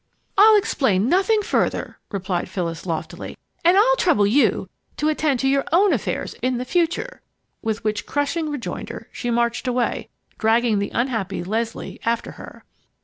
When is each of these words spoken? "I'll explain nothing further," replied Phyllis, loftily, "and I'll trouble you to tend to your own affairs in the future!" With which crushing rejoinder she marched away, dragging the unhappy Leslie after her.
"I'll 0.35 0.55
explain 0.57 1.07
nothing 1.09 1.43
further," 1.43 1.99
replied 2.09 2.49
Phyllis, 2.49 2.87
loftily, 2.87 3.37
"and 3.63 3.77
I'll 3.77 3.95
trouble 3.97 4.25
you 4.25 4.67
to 4.97 5.13
tend 5.13 5.39
to 5.41 5.47
your 5.47 5.63
own 5.71 5.93
affairs 5.93 6.33
in 6.41 6.57
the 6.57 6.65
future!" 6.65 7.21
With 7.61 7.83
which 7.83 8.07
crushing 8.07 8.49
rejoinder 8.49 9.09
she 9.11 9.29
marched 9.29 9.67
away, 9.67 10.09
dragging 10.39 10.79
the 10.79 10.89
unhappy 10.91 11.43
Leslie 11.43 11.99
after 12.03 12.31
her. 12.31 12.63